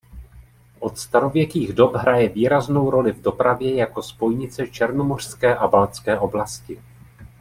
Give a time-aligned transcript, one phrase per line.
[0.79, 6.81] Od starověkých dob hraje výraznou roli v dopravě jako spojnice černomořské a baltské oblasti.